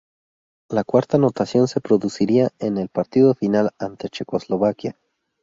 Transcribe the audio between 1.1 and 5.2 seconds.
anotación se produciría en el partido final ante Checoslovaquia.